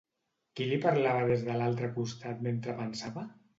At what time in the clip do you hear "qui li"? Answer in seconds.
0.59-0.79